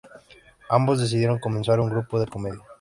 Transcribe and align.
Ambos 0.69 0.99
decidieron 0.99 1.37
comenzar 1.37 1.79
un 1.79 1.91
grupo 1.91 2.19
de 2.19 2.25
comedia. 2.25 2.63